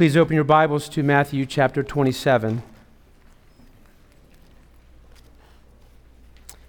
[0.00, 2.62] Please open your Bibles to Matthew chapter 27.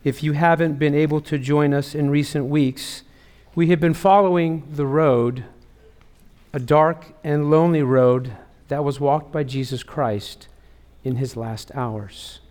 [0.04, 3.04] If you haven't been able to join us in recent weeks,
[3.55, 5.46] we have been following the road,
[6.52, 8.33] a dark and lonely road
[8.67, 10.50] that was walked by Jesus Christ
[11.05, 12.41] in his last hours.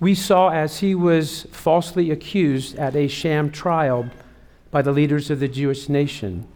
[0.00, 4.10] We saw as he was falsely accused at a sham trial
[4.72, 6.48] by the leaders of the Jewish nation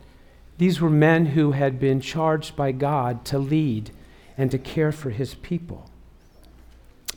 [0.59, 3.91] these were men who had been charged by God to lead
[4.39, 5.91] and to care for his people.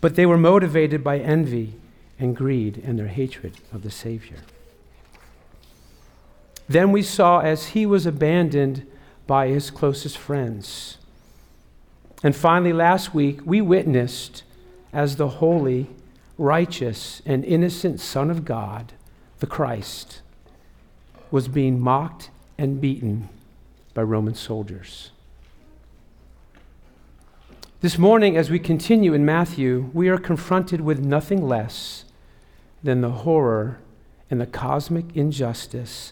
[0.02, 1.76] But they were motivated by envy
[2.18, 4.38] and greed and their hatred of the Savior.
[6.68, 8.86] Then we saw as he was abandoned
[9.26, 10.98] by his closest friends.
[12.22, 14.44] And finally, last week, we witnessed
[14.92, 15.88] as the holy,
[16.38, 18.94] righteous, and innocent Son of God,
[19.40, 20.22] the Christ,
[21.32, 23.30] was being mocked and beaten
[23.94, 25.12] by Roman soldiers.
[27.80, 32.04] This morning, as we continue in Matthew, we are confronted with nothing less
[32.84, 33.80] than the horror
[34.30, 36.12] and the cosmic injustice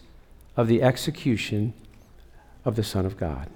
[0.56, 1.74] of the execution
[2.64, 3.50] of the Son of God.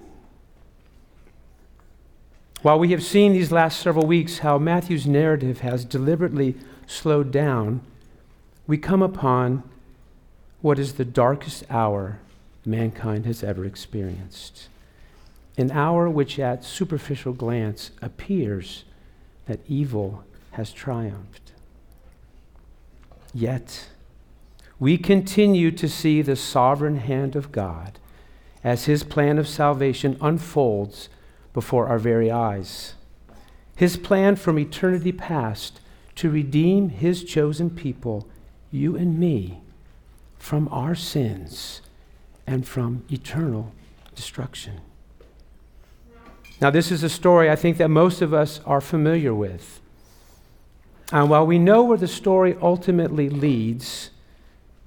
[2.61, 6.57] While we have seen these last several weeks how Matthew's narrative has deliberately
[6.87, 7.81] slowed down,
[8.67, 9.63] we come upon
[10.61, 12.19] what is the darkest hour
[12.65, 14.69] mankind has ever experienced.
[15.59, 18.85] An hour which, at superficial glance, appears
[19.47, 21.53] that evil has triumphed.
[23.35, 23.89] Yet,
[24.79, 27.99] we continue to see the sovereign hand of God
[28.65, 31.09] as his plan of salvation unfolds
[31.53, 32.95] before our very eyes.
[33.77, 35.81] His plan from eternity past
[36.17, 38.29] to redeem his chosen people,
[38.71, 39.61] you and me,
[40.39, 41.81] from our sins
[42.47, 43.73] and from eternal
[44.15, 44.81] destruction.
[46.61, 49.81] Now, this is a story I think that most of us are familiar with.
[51.11, 54.11] And while we know where the story ultimately leads,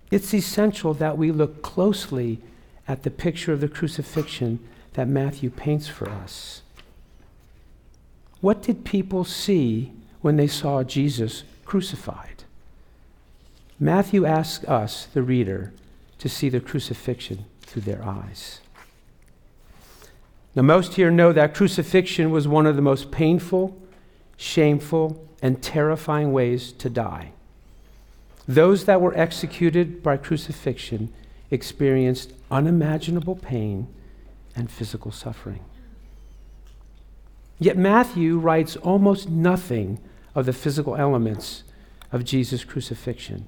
[0.10, 2.40] it's essential that we look closely
[2.88, 4.60] at the picture of the crucifixion
[4.94, 6.62] that Matthew paints for us.
[8.42, 9.92] What did people see
[10.22, 12.44] when they saw Jesus crucified?
[13.80, 15.74] Matthew asks us, the reader,
[16.20, 18.62] to see the crucifixion through their eyes.
[20.56, 23.78] Now, most here know that crucifixion was one of the most painful,
[24.38, 27.32] shameful, and terrifying ways to die.
[28.48, 31.12] Those that were executed by crucifixion
[31.52, 33.88] experienced unimaginable pain
[34.56, 35.62] and physical suffering.
[37.60, 40.00] Yet Matthew writes almost nothing
[40.34, 41.64] of the physical elements
[42.12, 43.46] of Jesus' crucifixion.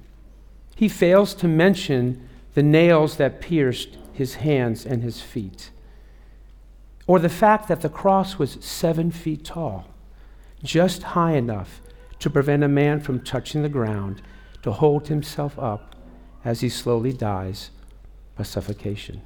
[0.74, 2.28] He fails to mention
[2.58, 5.70] the nails that pierced his hands and his feet.
[7.06, 9.86] Or the fact that the cross was seven feet tall,
[10.64, 11.80] just high enough
[12.18, 14.22] to prevent a man from touching the ground
[14.62, 15.94] to hold himself up
[16.44, 17.70] as he slowly dies
[18.34, 19.22] by suffocation.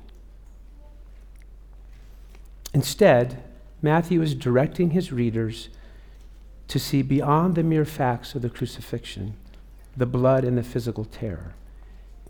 [2.74, 3.42] Instead,
[3.80, 5.70] Matthew is directing his readers
[6.68, 9.32] to see beyond the mere facts of the crucifixion,
[9.96, 11.54] the blood and the physical terror,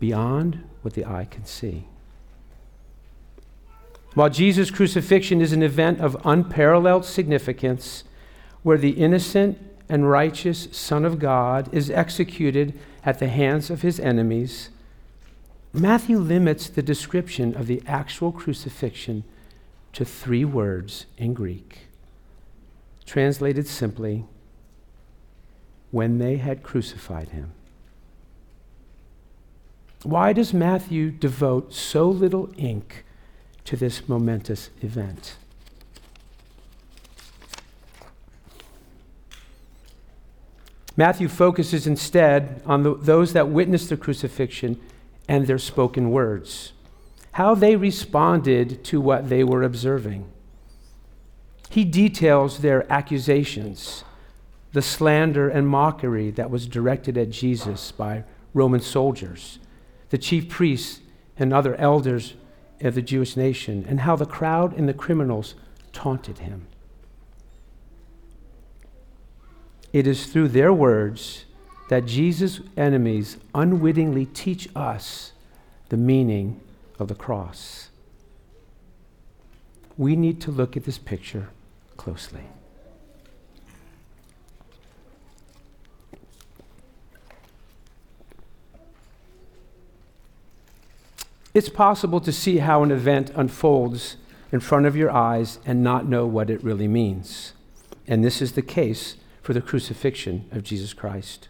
[0.03, 1.87] beyond what the eye can see.
[4.15, 8.03] While Jesus' crucifixion is an event of unparalleled significance,
[8.63, 13.97] where the innocent and righteous Son of God is executed at the hands of his
[13.97, 14.71] enemies,
[15.71, 19.23] Matthew limits the description of the actual crucifixion
[19.93, 21.87] to three words in Greek.
[23.05, 24.25] Translated simply,
[25.91, 27.53] when they had crucified him.
[30.03, 33.03] Why does Matthew devote so little ink
[33.65, 35.37] to this momentous event.
[40.95, 44.79] Matthew focuses instead on the, those that witnessed the crucifixion
[45.27, 46.73] and their spoken words,
[47.33, 50.25] how they responded to what they were observing.
[51.69, 54.03] He details their accusations,
[54.73, 58.23] the slander and mockery that was directed at Jesus by
[58.53, 59.57] Roman soldiers,
[60.13, 60.99] the chief priests
[61.39, 62.35] and other elders
[62.81, 65.55] of the Jewish nation and how the crowd and the criminals
[65.91, 66.67] taunted him.
[69.91, 71.45] It is through their words
[71.89, 75.31] that Jesus' enemies unwittingly teach us
[75.89, 76.61] the meaning
[76.99, 77.89] of the cross.
[79.97, 81.49] We need to look at this picture
[81.97, 82.43] closely.
[91.53, 94.17] It's possible to see how an event unfolds
[94.51, 97.53] in front of your eyes and not know what it really means.
[98.07, 101.49] And this is the case for the crucifixion of Jesus Christ.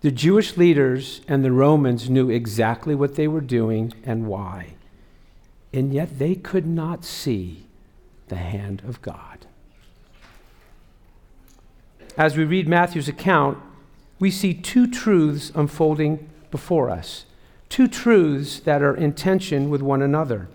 [0.00, 4.74] The Jewish leaders and the Romans knew exactly what they were doing and why,
[5.72, 7.66] and yet they could not see
[8.28, 9.46] the hand of God.
[12.16, 13.58] As we read Matthew's account,
[14.18, 17.24] we see two truths unfolding before us,
[17.68, 20.48] two truths that are in tension with one another.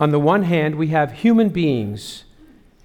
[0.00, 2.24] On the one hand, we have human beings,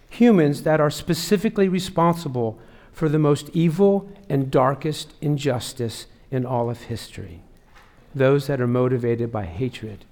[0.09, 2.59] humans that are specifically responsible
[2.91, 7.41] for the most evil and darkest injustice in all of history
[8.17, 10.05] those that are motivated by hatred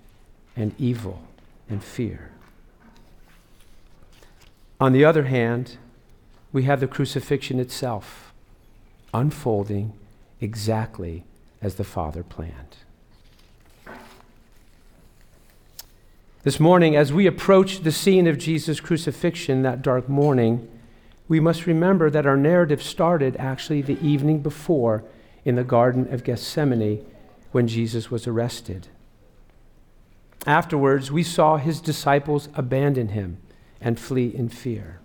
[0.55, 1.23] and evil
[1.69, 2.31] and fear.
[4.79, 5.77] On the other hand,
[6.51, 8.33] we have the crucifixion itself
[9.13, 9.93] unfolding
[10.41, 11.23] exactly
[11.61, 12.77] as the Father planned.
[16.45, 20.69] This morning, as we approach the scene of Jesus' crucifixion that dark morning,
[21.27, 25.03] we must remember that our narrative started actually the evening before
[25.43, 27.03] in the Garden of Gethsemane
[27.51, 28.89] when Jesus was arrested.
[30.45, 33.39] Afterwards, we saw his disciples abandon him
[33.81, 34.99] and flee in fear.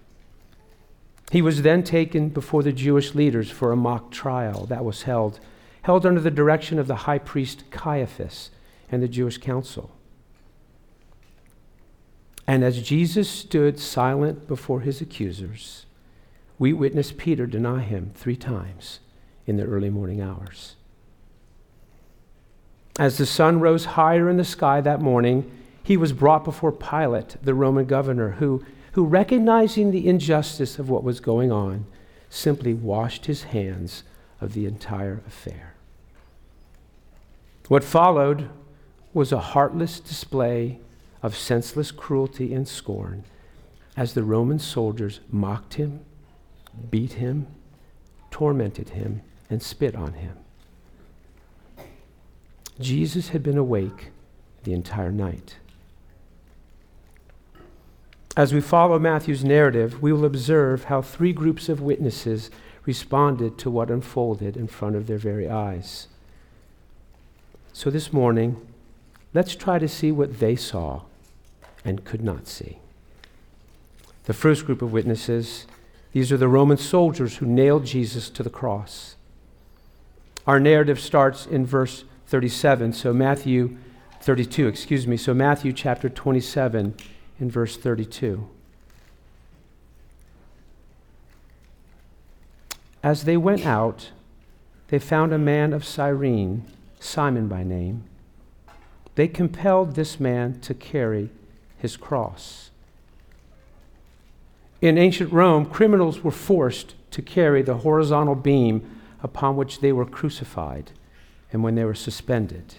[1.32, 5.40] He was then taken before the Jewish leaders for a mock trial that was held,
[5.84, 8.50] held under the direction of the high priest Caiaphas
[8.92, 9.96] and the Jewish council.
[12.50, 15.86] And as Jesus stood silent before his accusers,
[16.58, 18.98] we witnessed Peter deny him three times
[19.46, 20.74] in the early morning hours.
[22.98, 25.48] As the sun rose higher in the sky that morning,
[25.84, 28.64] he was brought before Pilate, the Roman governor, who,
[28.94, 31.86] who recognizing the injustice of what was going on,
[32.30, 34.02] simply washed his hands
[34.40, 35.74] of the entire affair.
[37.68, 38.50] What followed
[39.14, 40.80] was a heartless display
[41.22, 43.24] of senseless cruelty and scorn
[43.96, 46.00] as the Roman soldiers mocked him
[46.90, 47.46] beat him,
[48.30, 50.36] tormented him, and spit on him.
[52.78, 54.10] Jesus had been awake
[54.62, 55.56] the entire night.
[58.36, 62.50] As we follow Matthew's narrative, we will observe how three groups of witnesses
[62.86, 66.06] responded to what unfolded in front of their very eyes.
[67.72, 68.66] So this morning,
[69.32, 71.02] let's try to see what they saw
[71.84, 72.78] and could not see.
[74.24, 75.66] The first group of witnesses
[76.12, 79.16] these are the Roman soldiers who nailed Jesus to the cross.
[80.46, 83.76] Our narrative starts in verse 37, so Matthew
[84.20, 86.94] 32, excuse me, so Matthew chapter 27
[87.38, 88.48] in verse 32.
[93.02, 94.10] As they went out,
[94.88, 96.64] they found a man of Cyrene,
[96.98, 98.04] Simon by name.
[99.20, 101.28] They compelled this man to carry
[101.76, 102.70] his cross.
[104.80, 110.06] In ancient Rome, criminals were forced to carry the horizontal beam upon which they were
[110.06, 110.92] crucified
[111.52, 112.76] and when they were suspended.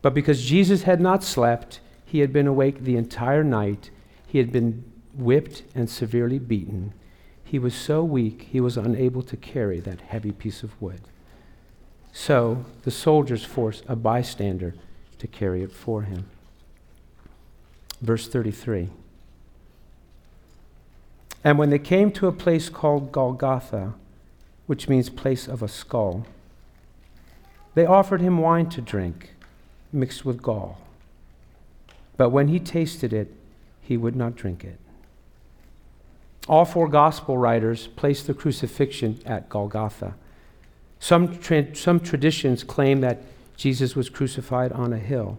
[0.00, 3.90] But because Jesus had not slept, he had been awake the entire night,
[4.26, 6.94] he had been whipped and severely beaten.
[7.44, 11.02] He was so weak he was unable to carry that heavy piece of wood.
[12.10, 14.74] So the soldiers forced a bystander
[15.18, 16.26] to carry it for him.
[18.00, 18.90] Verse 33.
[21.42, 23.94] And when they came to a place called Golgotha,
[24.66, 26.26] which means place of a skull,
[27.74, 29.34] they offered him wine to drink,
[29.92, 30.78] mixed with gall.
[32.16, 33.32] But when he tasted it,
[33.80, 34.78] he would not drink it.
[36.48, 40.14] All four gospel writers place the crucifixion at Golgotha.
[40.98, 43.22] Some, tra- some traditions claim that
[43.56, 45.38] Jesus was crucified on a hill,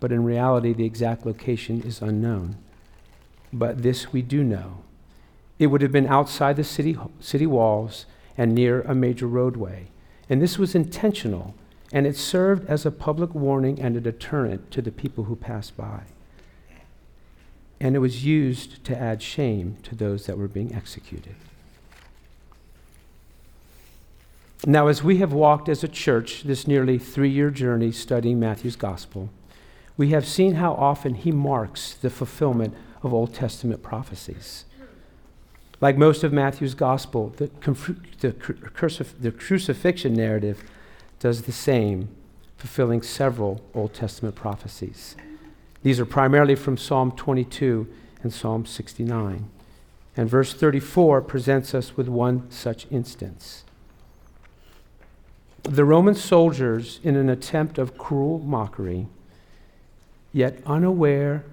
[0.00, 2.56] but in reality, the exact location is unknown.
[3.52, 4.82] But this we do know
[5.58, 9.88] it would have been outside the city, city walls and near a major roadway.
[10.30, 11.54] And this was intentional,
[11.92, 15.76] and it served as a public warning and a deterrent to the people who passed
[15.76, 16.02] by.
[17.80, 21.34] And it was used to add shame to those that were being executed.
[24.68, 28.76] Now, as we have walked as a church this nearly three year journey studying Matthew's
[28.76, 29.30] gospel,
[29.96, 34.66] we have seen how often he marks the fulfillment of Old Testament prophecies.
[35.80, 37.50] Like most of Matthew's gospel, the,
[38.20, 38.34] the,
[39.20, 40.62] the crucifixion narrative
[41.18, 42.10] does the same,
[42.58, 45.16] fulfilling several Old Testament prophecies.
[45.82, 47.88] These are primarily from Psalm 22
[48.22, 49.48] and Psalm 69.
[50.14, 53.64] And verse 34 presents us with one such instance.
[55.68, 59.06] The Roman soldiers, in an attempt of cruel mockery,
[60.32, 61.44] yet unaware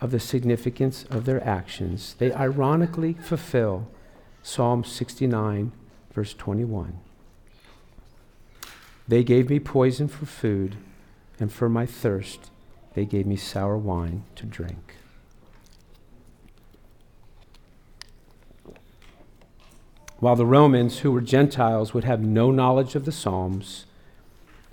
[0.00, 3.86] of the significance of their actions, they ironically fulfill
[4.42, 5.70] Psalm 69,
[6.12, 6.98] verse 21.
[9.06, 10.74] They gave me poison for food,
[11.38, 12.50] and for my thirst,
[12.94, 14.96] they gave me sour wine to drink.
[20.20, 23.86] While the Romans, who were Gentiles, would have no knowledge of the Psalms,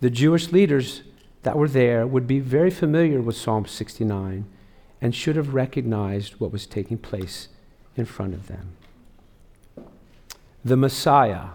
[0.02, 1.04] the Jewish leaders
[1.44, 4.46] that were there would be very familiar with Psalm 69
[5.02, 7.48] and should have recognized what was taking place
[7.96, 8.74] in front of them.
[10.66, 11.50] The Messiah,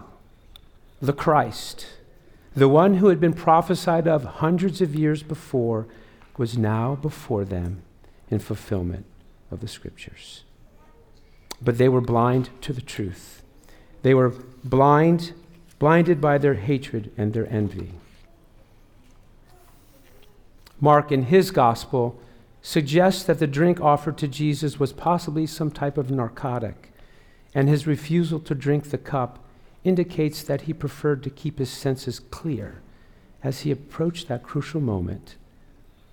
[0.99, 1.85] the Christ,
[2.55, 5.85] the one who had been prophesied of hundreds of years before,
[6.35, 7.83] was now before them
[8.31, 9.05] in fulfillment
[9.51, 10.43] of the Scriptures.
[11.61, 13.42] But they were blind to the truth.
[14.03, 14.33] They were
[14.63, 15.33] blind,
[15.79, 17.91] blinded by their hatred and their envy.
[20.79, 22.19] Mark, in his gospel,
[22.61, 26.91] suggests that the drink offered to Jesus was possibly some type of narcotic,
[27.55, 29.39] and his refusal to drink the cup
[29.83, 32.81] indicates that he preferred to keep his senses clear
[33.41, 35.35] as he approached that crucial moment,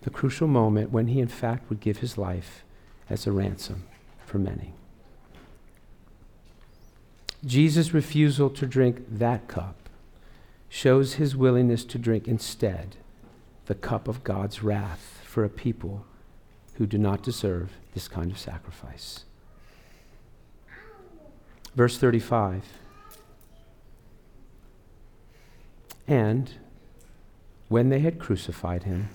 [0.03, 2.65] the crucial moment when he, in fact, would give his life
[3.09, 3.85] as a ransom
[4.25, 4.73] for many.
[7.45, 9.89] Jesus' refusal to drink that cup
[10.69, 12.97] shows his willingness to drink instead
[13.67, 16.05] the cup of God's wrath for a people
[16.75, 19.25] who do not deserve this kind of sacrifice.
[21.75, 22.65] Verse 35
[26.07, 26.53] And
[27.69, 29.09] when they had crucified him,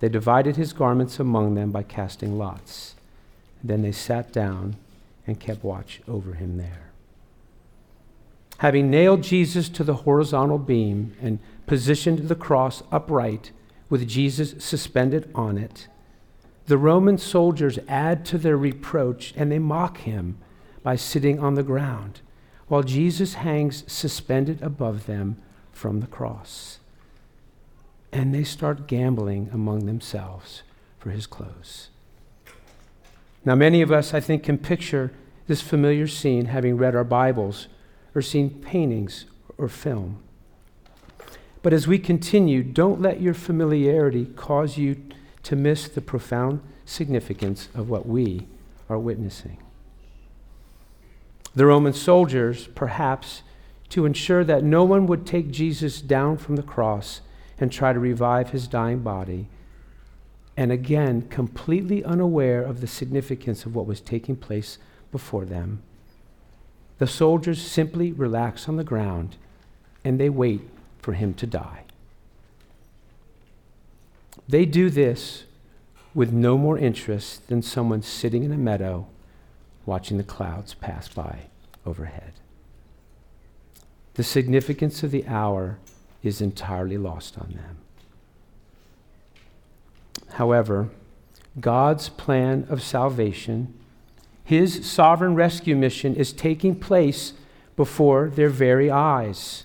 [0.00, 2.96] they divided his garments among them by casting lots.
[3.62, 4.76] Then they sat down
[5.26, 6.83] and kept watch over him there
[8.58, 13.50] having nailed Jesus to the horizontal beam and positioned the cross upright
[13.88, 15.88] with Jesus suspended on it,
[16.66, 20.38] the Roman soldiers add to their reproach and they mock him
[20.82, 22.20] by sitting on the ground,
[22.68, 25.36] while Jesus hangs suspended above them
[25.72, 26.78] from the cross.
[28.12, 30.62] And they start gambling among themselves
[30.98, 31.88] for his clothes.
[33.44, 35.12] Now, many of us, I think, can picture
[35.46, 37.68] this familiar scene having read our Bibles
[38.14, 39.26] or seen paintings
[39.58, 40.22] or film.
[41.62, 45.02] But as we continue, don't let your familiarity cause you
[45.44, 48.46] to miss the profound significance of what we
[48.88, 49.58] are witnessing.
[51.54, 53.42] The Roman soldiers, perhaps
[53.90, 57.20] to ensure that no one would take Jesus down from the cross
[57.58, 59.48] and try to revive his dying body,
[60.56, 64.78] and again, completely unaware of the significance of what was taking place
[65.12, 65.82] before them,
[66.98, 69.36] the soldiers simply relax on the ground
[70.04, 70.62] and they wait
[70.98, 71.84] for him to die.
[74.48, 75.44] They do this
[76.14, 79.06] with no more interest than someone sitting in a meadow
[79.86, 81.46] watching the clouds pass by
[81.84, 82.32] overhead.
[84.14, 85.78] The significance of the hour
[86.22, 87.78] is entirely lost on them.
[90.34, 90.90] However,
[91.60, 93.74] God's plan of salvation
[94.44, 97.32] his sovereign rescue mission is taking place
[97.76, 99.64] before their very eyes.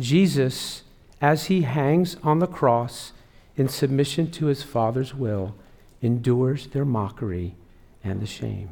[0.00, 0.82] Jesus,
[1.20, 3.12] as he hangs on the cross
[3.56, 5.54] in submission to his Father's will,
[6.02, 7.54] endures their mockery
[8.02, 8.70] and the shame.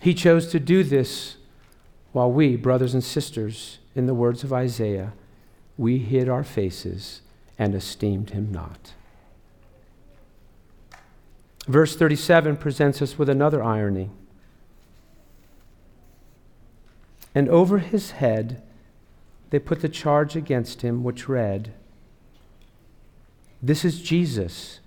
[0.00, 1.36] He chose to do this
[2.12, 5.12] while we, brothers and sisters, in the words of Isaiah,
[5.76, 7.20] we hid our faces
[7.58, 8.92] and esteemed him not.
[11.70, 14.10] Verse 37 presents us with another irony.
[17.32, 18.60] And over his head
[19.50, 21.72] they put the charge against him, which read,
[23.62, 24.80] This is Jesus,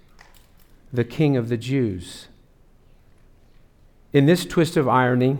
[0.91, 2.27] the King of the Jews.
[4.11, 5.37] In this twist of irony,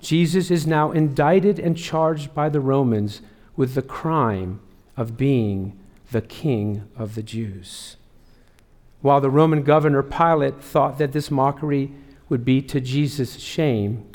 [0.00, 3.20] Jesus is now indicted and charged by the Romans
[3.56, 4.60] with the crime
[4.96, 5.76] of being
[6.12, 7.96] the King of the Jews.
[9.02, 11.92] While the Roman governor Pilate thought that this mockery
[12.28, 14.06] would be to Jesus' shame,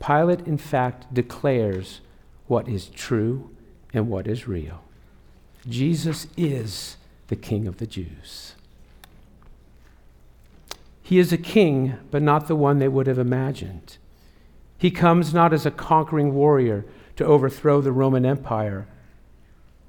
[0.00, 2.00] Pilate, in fact, declares
[2.46, 3.50] what is true
[3.92, 4.82] and what is real.
[5.68, 6.96] Jesus is
[7.26, 8.54] the King of the Jews.
[11.02, 13.96] He is a king, but not the one they would have imagined.
[14.78, 16.84] He comes not as a conquering warrior
[17.16, 18.86] to overthrow the Roman Empire,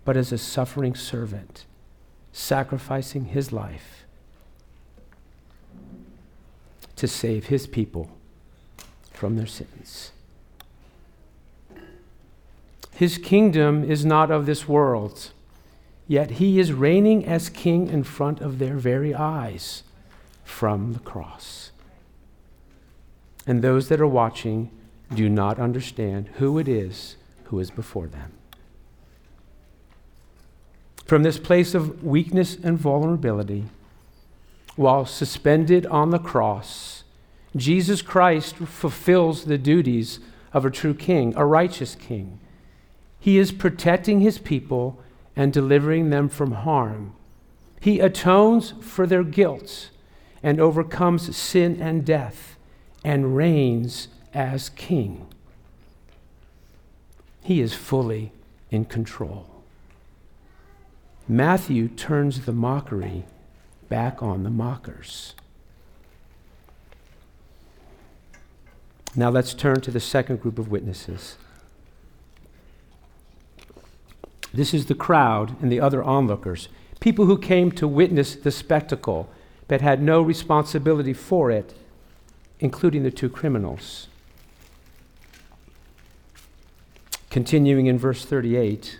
[0.05, 1.65] but as a suffering servant,
[2.31, 4.06] sacrificing his life
[6.97, 8.09] to save his people
[9.11, 10.11] from their sins.
[12.93, 15.31] His kingdom is not of this world.
[16.09, 19.83] yet he is reigning as king in front of their very eyes
[20.45, 21.71] from the cross.
[23.45, 24.71] And those that are watching
[25.13, 28.31] do not understand who it is who is before them.
[31.05, 33.65] From this place of weakness and vulnerability,
[34.77, 37.03] while suspended on the cross,
[37.55, 40.19] Jesus Christ fulfills the duties
[40.53, 42.39] of a true king, a righteous king.
[43.19, 45.01] He is protecting his people
[45.35, 47.13] and delivering them from harm.
[47.79, 49.89] He atones for their guilt
[50.41, 52.55] and overcomes sin and death
[53.03, 55.27] and reigns as king.
[57.41, 58.31] He is fully
[58.69, 59.47] in control.
[61.27, 63.25] Matthew turns the mockery
[63.89, 65.35] back on the mockers.
[69.15, 71.37] Now let's turn to the second group of witnesses.
[74.53, 79.29] This is the crowd and the other onlookers, people who came to witness the spectacle
[79.67, 81.73] but had no responsibility for it,
[82.59, 84.07] including the two criminals.
[87.29, 88.99] Continuing in verse 38.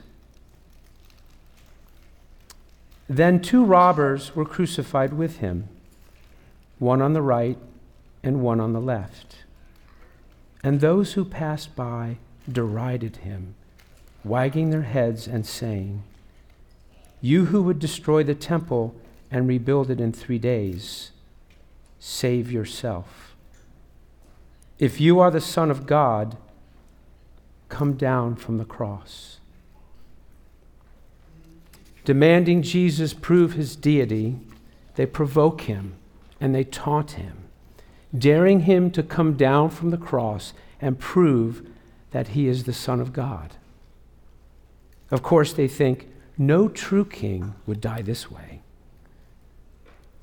[3.10, 5.70] Then two robbers were crucified with him,
[6.78, 7.58] one on the right
[8.22, 9.46] and one on the left.
[10.64, 12.18] And those who passed by
[12.52, 13.56] derided him,
[14.24, 16.04] wagging their heads and saying,
[17.22, 18.94] You who would destroy the temple
[19.32, 21.12] and rebuild it in three days,
[22.00, 23.36] save yourself.
[24.80, 26.38] If you are the Son of God,
[27.70, 29.40] come down from the cross
[32.08, 34.40] demanding Jesus prove his deity,
[34.96, 35.94] they provoke him
[36.40, 37.50] and they taunt him,
[38.18, 41.68] daring him to come down from the cross and prove
[42.12, 43.58] that he is the Son of God.
[45.12, 48.62] Of course, they think no true king would die this way.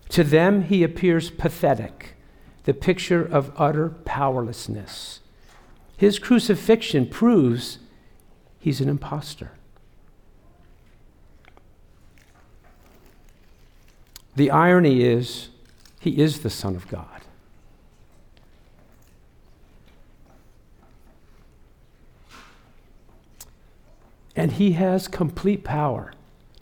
[0.08, 2.14] To them, he appears pathetic,
[2.62, 5.20] the picture of utter powerlessness.
[5.98, 7.78] His crucifixion proves
[8.58, 9.50] he's an impostor.
[14.36, 15.48] The irony is,
[16.00, 17.06] he is the Son of God.
[24.36, 26.12] And he has complete power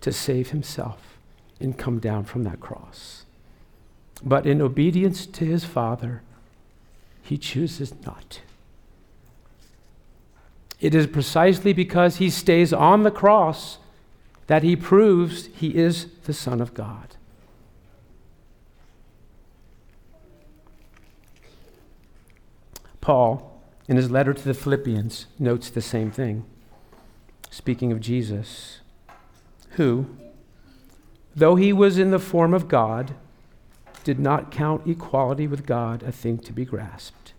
[0.02, 1.16] to save himself
[1.58, 3.24] and come down from that cross.
[4.22, 6.22] But in obedience to his Father,
[7.22, 8.40] he chooses not.
[10.80, 13.78] It is precisely because he stays on the cross
[14.48, 17.16] that he proves he is the Son of God.
[23.02, 26.46] Paul, in his letter to the Philippians, notes the same thing,
[27.50, 28.80] speaking of Jesus,
[29.72, 30.06] who,
[31.34, 33.14] though he was in the form of God,
[34.04, 37.34] did not count equality with God a thing to be grasped,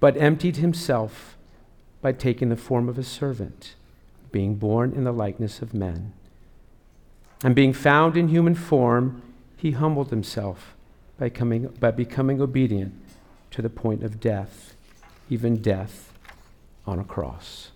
[0.00, 1.36] but emptied himself
[2.00, 3.74] by taking the form of a servant,
[4.30, 6.12] being born in the likeness of men.
[7.44, 9.22] And being found in human form,
[9.56, 10.76] he humbled himself
[11.18, 12.94] by, coming, by becoming obedient
[13.52, 14.74] to the point of death,
[15.30, 16.12] even death
[16.86, 17.70] on a cross.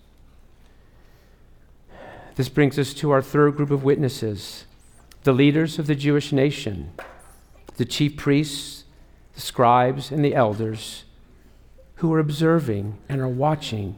[2.35, 4.65] This brings us to our third group of witnesses
[5.23, 6.91] the leaders of the Jewish nation,
[7.75, 8.85] the chief priests,
[9.33, 11.03] the scribes, and the elders
[11.95, 13.97] who are observing and are watching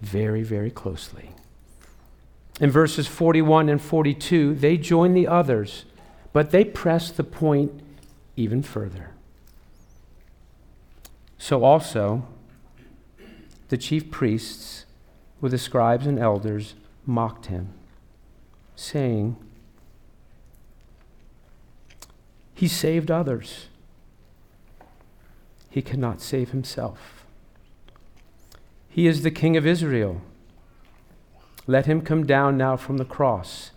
[0.00, 1.30] very, very closely.
[2.60, 5.86] In verses 41 and 42, they join the others,
[6.32, 7.80] but they press the point
[8.36, 9.10] even further.
[11.42, 12.22] So also,
[13.70, 14.84] the chief priests
[15.40, 16.74] with the scribes and elders
[17.06, 17.72] mocked him,
[18.76, 19.36] saying,
[22.54, 23.68] He saved others.
[25.70, 27.24] He cannot save himself.
[28.90, 30.20] He is the King of Israel.
[31.66, 33.70] Let him come down now from the cross,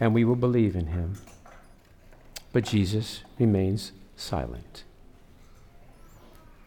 [0.00, 1.18] and we will believe in him.
[2.54, 4.84] But Jesus remains silent.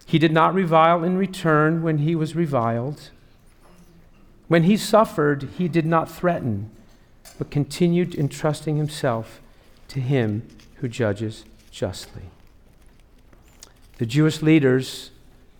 [0.05, 3.09] He did not revile in return when he was reviled.
[4.47, 6.69] When he suffered, he did not threaten,
[7.37, 9.41] but continued entrusting himself
[9.87, 12.23] to him who judges justly.
[13.97, 15.11] The Jewish leaders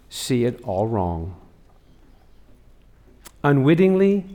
[0.10, 1.36] see it all wrong.
[3.44, 4.26] Unwittingly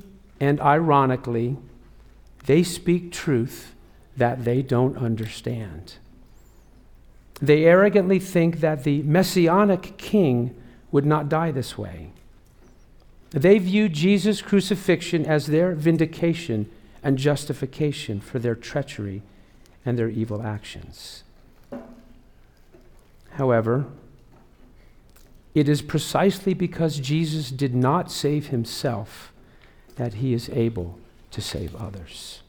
[0.40, 1.56] and ironically,
[2.46, 3.74] they speak truth
[4.16, 5.94] that they don't understand.
[7.40, 10.54] They arrogantly think that the messianic king
[10.90, 12.10] would not die this way.
[13.30, 16.70] They view Jesus' crucifixion as their vindication
[17.02, 19.22] and justification for their treachery
[19.84, 21.24] and their evil actions.
[23.32, 23.86] However,
[25.54, 29.32] it is precisely because Jesus did not save himself
[29.96, 30.98] that he is able
[31.30, 32.42] to save others.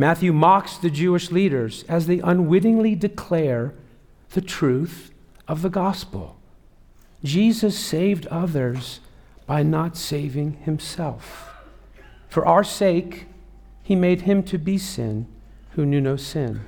[0.00, 3.74] Matthew mocks the Jewish leaders as they unwittingly declare
[4.30, 5.12] the truth
[5.48, 6.36] of the gospel.
[7.24, 9.00] Jesus saved others
[9.44, 11.52] by not saving himself.
[12.28, 13.26] For our sake,
[13.82, 15.26] he made him to be sin
[15.72, 16.60] who knew no sin,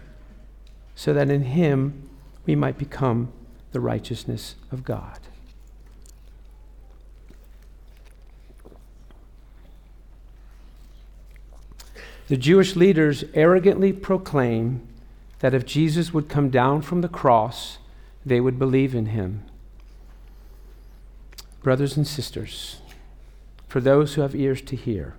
[0.97, 2.11] so that in him
[2.47, 3.33] we might become
[3.71, 5.21] the righteousness of God.
[12.31, 14.87] The Jewish leaders arrogantly proclaim
[15.41, 17.79] that if Jesus would come down from the cross,
[18.25, 19.43] they would believe in him.
[21.65, 22.83] Brothers and sisters,
[23.67, 25.17] for those who have ears to hear,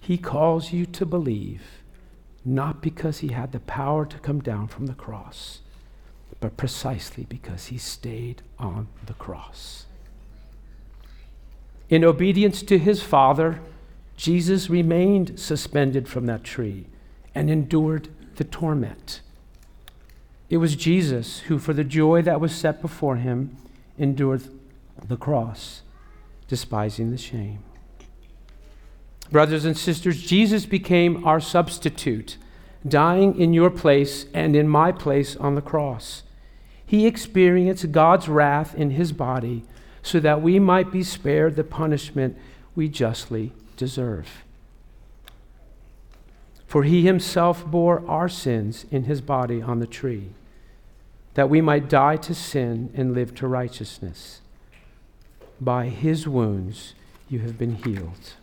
[0.00, 1.82] he calls you to believe
[2.46, 5.60] not because he had the power to come down from the cross,
[6.40, 9.84] but precisely because he stayed on the cross.
[11.90, 13.60] In obedience to his Father,
[14.16, 16.86] Jesus remained suspended from that tree
[17.34, 19.20] and endured the torment.
[20.48, 23.56] It was Jesus who, for the joy that was set before him,
[23.98, 24.42] endured
[25.08, 25.82] the cross,
[26.48, 27.60] despising the shame.
[29.30, 32.36] Brothers and sisters, Jesus became our substitute,
[32.86, 36.22] dying in your place and in my place on the cross.
[36.86, 39.64] He experienced God's wrath in his body
[40.02, 42.36] so that we might be spared the punishment
[42.76, 44.44] we justly deserve.
[46.66, 50.30] For he himself bore our sins in his body on the tree,
[51.34, 54.40] that we might die to sin and live to righteousness.
[55.60, 56.94] By his wounds
[57.28, 58.34] you have been healed.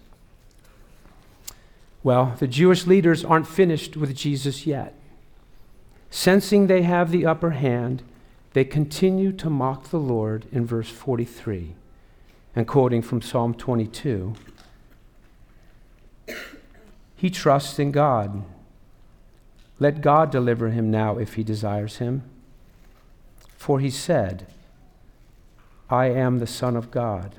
[2.03, 4.95] Well, the Jewish leaders aren't finished with Jesus yet.
[6.09, 8.03] Sensing they have the upper hand,
[8.53, 11.73] they continue to mock the Lord in verse 43.
[12.55, 14.35] And quoting from Psalm 22,
[17.21, 18.43] he trusts in God.
[19.77, 22.23] Let God deliver him now if he desires him.
[23.57, 24.47] For he said,
[25.87, 27.35] I am the Son of God.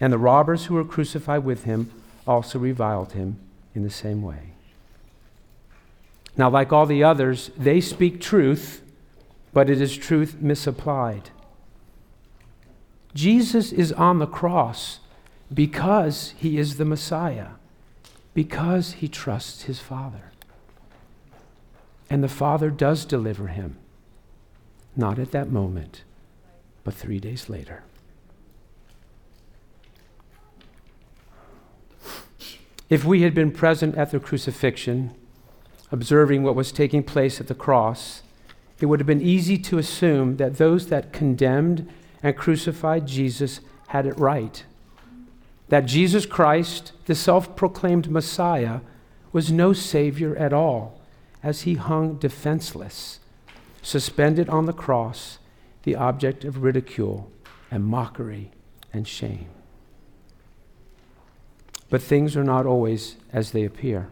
[0.00, 1.92] And the robbers who were crucified with him
[2.26, 3.36] also reviled him
[3.72, 4.50] in the same way.
[6.36, 8.82] Now, like all the others, they speak truth,
[9.52, 11.30] but it is truth misapplied.
[13.14, 14.98] Jesus is on the cross
[15.54, 17.50] because he is the Messiah,
[18.34, 20.32] because he trusts his Father.
[22.08, 23.78] And the Father does deliver him,
[24.96, 26.04] not at that moment,
[26.84, 27.84] but three days later.
[32.90, 35.14] If we had been present at the crucifixion,
[35.90, 38.22] observing what was taking place at the cross,
[38.80, 41.88] it would have been easy to assume that those that condemned
[42.22, 44.64] and crucified Jesus had it right.
[45.72, 48.80] That Jesus Christ, the self proclaimed Messiah,
[49.32, 51.00] was no Savior at all,
[51.42, 53.20] as he hung defenseless,
[53.80, 55.38] suspended on the cross,
[55.84, 57.32] the object of ridicule
[57.70, 58.50] and mockery
[58.92, 59.48] and shame.
[61.88, 64.10] But things are not always as they appear.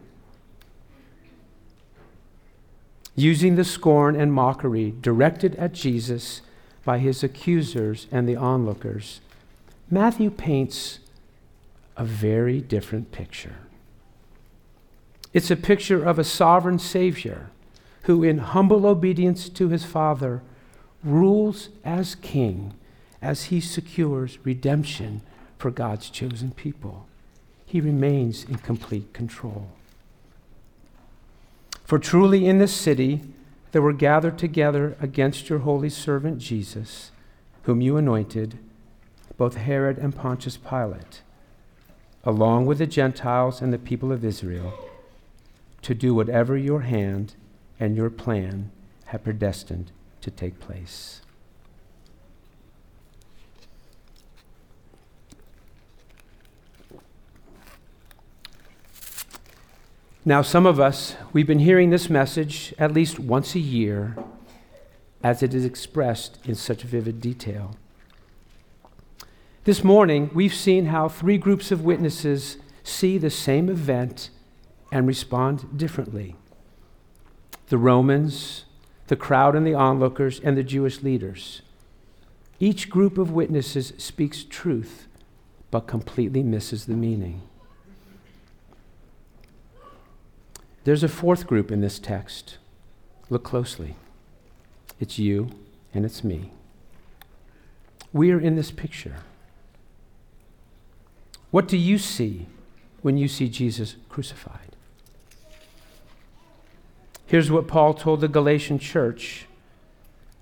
[3.15, 6.41] Using the scorn and mockery directed at Jesus
[6.83, 9.21] by his accusers and the onlookers,
[9.91, 10.97] Matthew paints
[12.01, 13.57] a very different picture.
[15.33, 17.51] It's a picture of a sovereign Savior
[18.05, 20.41] who, in humble obedience to his Father,
[21.03, 22.73] rules as king
[23.21, 25.21] as he secures redemption
[25.59, 27.05] for God's chosen people
[27.67, 29.69] he remains in complete control.
[31.83, 33.21] For truly in this city
[33.73, 37.11] there were gathered together against your holy servant Jesus,
[37.63, 38.57] whom you anointed,
[39.37, 41.21] both Herod and Pontius Pilate,
[42.23, 44.73] along with the Gentiles and the people of Israel,
[45.81, 47.35] to do whatever your hand
[47.79, 48.71] and your plan
[49.05, 51.21] had predestined to take place.
[60.23, 64.15] Now, some of us, we've been hearing this message at least once a year
[65.23, 67.75] as it is expressed in such vivid detail.
[69.63, 74.31] This morning, we've seen how three groups of witnesses see the same event
[74.91, 76.35] and respond differently
[77.67, 78.65] the Romans,
[79.07, 81.61] the crowd and the onlookers, and the Jewish leaders.
[82.59, 85.07] Each group of witnesses speaks truth,
[85.69, 87.43] but completely misses the meaning.
[90.85, 92.57] There's a fourth group in this text.
[93.29, 93.95] Look closely.
[94.99, 95.51] It's you
[95.93, 96.51] and it's me.
[98.11, 99.17] We are in this picture.
[101.51, 102.47] What do you see
[103.01, 104.75] when you see Jesus crucified?
[107.25, 109.45] Here's what Paul told the Galatian church,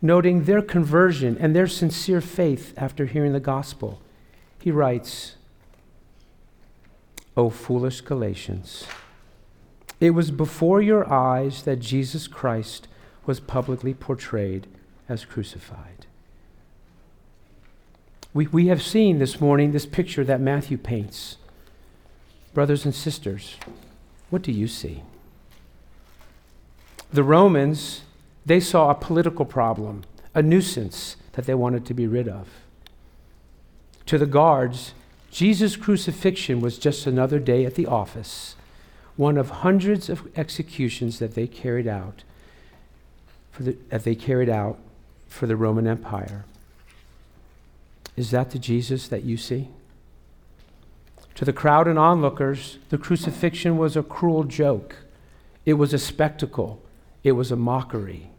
[0.02, 4.02] noting their conversion and their sincere faith after hearing the gospel.
[4.60, 5.36] He writes,
[7.38, 8.86] O foolish Galatians,
[10.00, 12.88] it was before your eyes that Jesus Christ
[13.26, 14.68] was publicly portrayed
[15.08, 16.08] as crucified.
[18.34, 21.38] We, we have seen this morning this picture that Matthew paints.
[22.54, 23.56] Brothers and sisters,
[24.30, 25.04] what do you see?
[27.12, 28.02] The Romans,
[28.46, 30.04] they saw a political problem,
[30.36, 32.48] a nuisance that they wanted to be rid of.
[34.08, 34.94] To the guards,
[35.32, 38.56] Jesus' crucifixion was just another day at the office,
[39.16, 42.24] one of hundreds of executions that they carried out
[43.52, 44.78] for the, that they carried out
[45.28, 46.46] for the Roman Empire.
[48.20, 49.70] Is that the Jesus that you see?
[51.36, 54.98] To the crowd and onlookers, the crucifixion was a cruel joke.
[55.66, 56.84] It was a spectacle.
[57.24, 58.30] It was a mockery.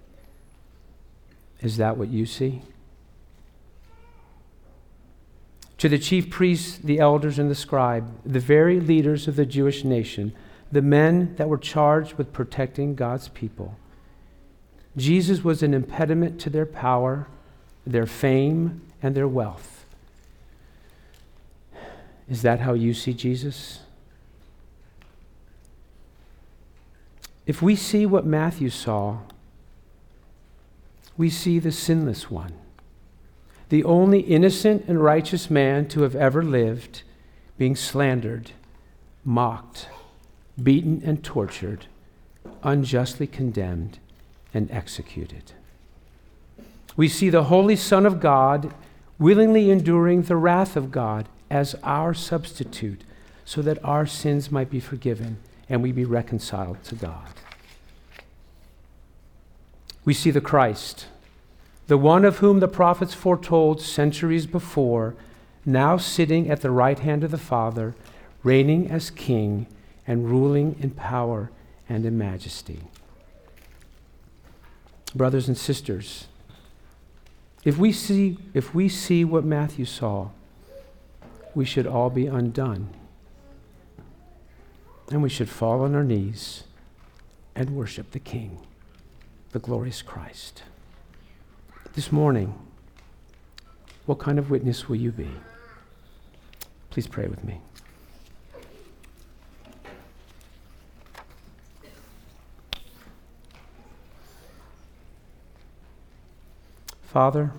[1.63, 2.61] Is that what you see?
[5.79, 9.83] To the chief priests, the elders, and the scribe, the very leaders of the Jewish
[9.83, 10.35] nation,
[10.71, 13.79] the men that were charged with protecting God's people,
[14.95, 17.29] Jesus was an impediment to their power,
[17.87, 19.85] their fame, and their wealth.
[22.29, 23.81] Is that how you see Jesus?
[27.47, 29.19] If we see what Matthew saw,
[31.17, 32.53] we see the sinless one,
[33.69, 37.03] the only innocent and righteous man to have ever lived,
[37.59, 38.53] being slandered,
[39.25, 39.89] mocked,
[40.63, 41.87] beaten, and tortured,
[42.63, 43.99] unjustly condemned,
[44.55, 45.53] and executed.
[46.97, 48.73] We see the Holy Son of God
[49.21, 53.03] willingly enduring the wrath of God as our substitute
[53.45, 55.37] so that our sins might be forgiven
[55.69, 57.29] and we be reconciled to God.
[60.05, 61.07] We see the Christ,
[61.87, 65.15] the one of whom the prophets foretold centuries before,
[65.67, 67.95] now sitting at the right hand of the Father,
[68.43, 69.67] reigning as king
[70.07, 71.51] and ruling in power
[71.89, 72.81] and in majesty.
[75.15, 76.27] Brothers and sisters,
[77.65, 80.31] if we see, if we see what Matthew saw,
[81.55, 82.91] we should all be undone.
[85.11, 86.65] And we should fall on our knees
[87.55, 88.61] and worship the King,
[89.51, 90.63] the glorious Christ.
[91.95, 92.55] This morning,
[94.07, 95.31] what kind of witness will you be?
[96.91, 97.61] Please pray with me.
[107.11, 107.51] Father,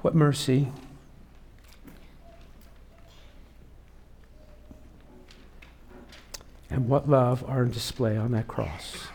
[0.00, 0.68] what mercy.
[6.70, 9.08] And what love are on display on that cross.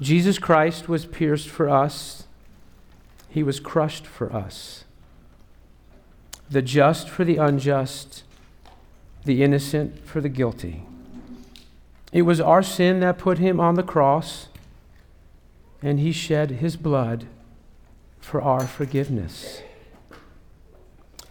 [0.00, 2.28] Jesus Christ was pierced for us,
[3.28, 4.84] he was crushed for us.
[6.48, 8.22] The just for the unjust,
[9.24, 10.84] the innocent for the guilty.
[12.12, 14.46] It was our sin that put him on the cross
[15.82, 17.26] and he shed his blood
[18.20, 19.62] for our forgiveness.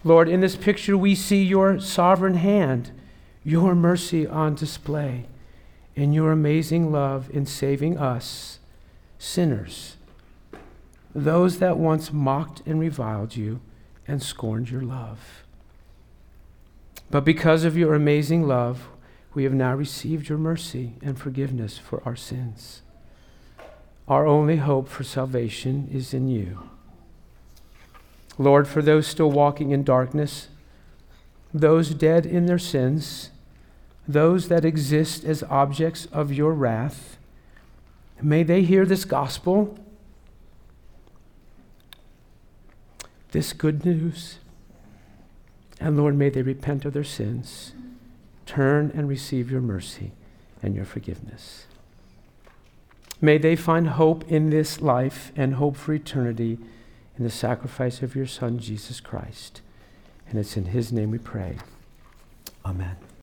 [0.04, 2.92] Lord, in this picture, we see your sovereign hand,
[3.44, 5.26] your mercy on display,
[5.96, 8.60] and your amazing love in saving us,
[9.18, 9.96] sinners,
[11.14, 13.60] those that once mocked and reviled you
[14.06, 15.44] and scorned your love.
[17.10, 18.88] But because of your amazing love,
[19.34, 22.82] we have now received your mercy and forgiveness for our sins.
[24.08, 26.70] Our only hope for salvation is in you.
[28.38, 30.48] Lord, for those still walking in darkness,
[31.52, 33.30] those dead in their sins,
[34.06, 37.18] those that exist as objects of your wrath,
[38.22, 39.78] may they hear this gospel,
[43.32, 44.38] this good news.
[45.80, 47.72] And Lord, may they repent of their sins,
[48.46, 50.12] turn and receive your mercy
[50.62, 51.66] and your forgiveness.
[53.20, 56.58] May they find hope in this life and hope for eternity
[57.16, 59.60] in the sacrifice of your Son, Jesus Christ.
[60.28, 61.56] And it's in his name we pray.
[62.64, 63.07] Amen.